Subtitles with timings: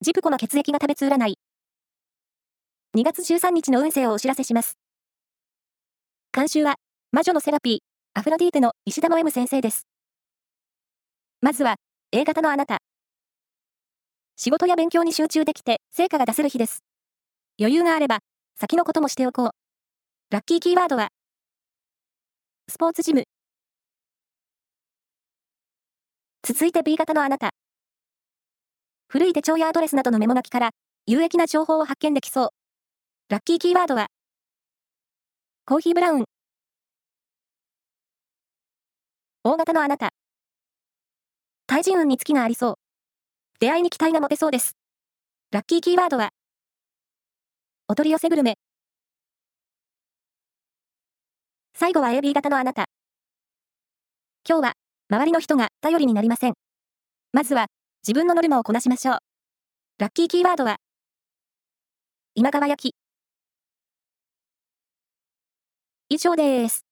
[0.00, 1.34] ジプコの血液が食べつ占い。
[2.96, 4.78] 2月13日の運勢をお知らせします。
[6.32, 6.76] 監修は、
[7.10, 7.78] 魔女のセラピー、
[8.14, 9.88] アフロディーテの石田の M 先生です。
[11.40, 11.78] まずは、
[12.12, 12.78] A 型のあなた。
[14.36, 16.84] 仕事や勉強に集中できて成果が出せる日です。
[17.58, 18.20] 余裕があれば、
[18.54, 19.50] 先のこともしておこう。
[20.30, 21.08] ラッキーキーワードは、
[22.68, 23.24] スポーツジム。
[26.44, 27.50] 続いて B 型のあなた。
[29.10, 30.70] 古い手帳やアドレスなどのメモ書きから
[31.06, 32.48] 有益な情報を発見できそう。
[33.30, 34.08] ラッキーキーワードは、
[35.64, 36.24] コーヒーブラウン。
[39.44, 40.10] 大型のあなた。
[41.66, 42.74] 対人運に月がありそう。
[43.60, 44.76] 出会いに期待が持てそうです。
[45.52, 46.28] ラッキーキーワードは、
[47.88, 48.58] お取り寄せグルメ。
[51.72, 52.84] 最後は AB 型のあなた。
[54.46, 54.72] 今日は、
[55.08, 56.52] 周りの人が頼りになりません。
[57.32, 57.68] まずは、
[58.02, 59.18] 自分のノルマをこなしましょう。
[59.98, 60.78] ラッキーキーワードは、
[62.34, 62.94] 今川焼き。
[66.08, 66.87] 以上です。